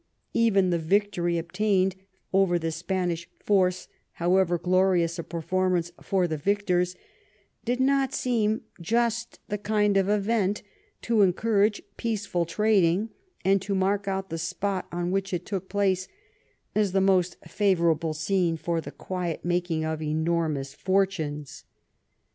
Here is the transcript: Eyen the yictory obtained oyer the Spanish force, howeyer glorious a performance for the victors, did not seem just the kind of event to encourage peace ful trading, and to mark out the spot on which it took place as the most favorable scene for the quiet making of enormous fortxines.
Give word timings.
Eyen 0.35 0.71
the 0.71 0.79
yictory 0.79 1.37
obtained 1.37 1.95
oyer 2.33 2.57
the 2.57 2.71
Spanish 2.71 3.29
force, 3.39 3.87
howeyer 4.19 4.57
glorious 4.59 5.19
a 5.19 5.23
performance 5.23 5.91
for 6.01 6.27
the 6.27 6.37
victors, 6.37 6.95
did 7.65 7.79
not 7.79 8.11
seem 8.11 8.61
just 8.81 9.39
the 9.49 9.59
kind 9.59 9.97
of 9.97 10.09
event 10.09 10.63
to 11.03 11.21
encourage 11.21 11.83
peace 11.97 12.25
ful 12.25 12.45
trading, 12.47 13.11
and 13.45 13.61
to 13.61 13.75
mark 13.75 14.07
out 14.07 14.31
the 14.31 14.39
spot 14.39 14.87
on 14.91 15.11
which 15.11 15.33
it 15.35 15.45
took 15.45 15.69
place 15.69 16.07
as 16.73 16.93
the 16.93 16.99
most 16.99 17.37
favorable 17.47 18.15
scene 18.15 18.57
for 18.57 18.81
the 18.81 18.89
quiet 18.89 19.45
making 19.45 19.85
of 19.85 20.01
enormous 20.01 20.73
fortxines. 20.73 21.63